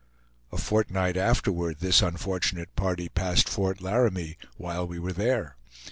A 0.51 0.57
fortnight 0.57 1.15
afterward 1.15 1.77
this 1.79 2.01
unfortunate 2.01 2.75
party 2.75 3.07
passed 3.07 3.47
Fort 3.47 3.81
Laramie, 3.81 4.35
while 4.57 4.87
we 4.87 4.97
were 4.97 5.13
there. 5.13 5.57